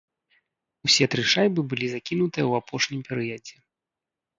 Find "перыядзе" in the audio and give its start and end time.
3.13-3.55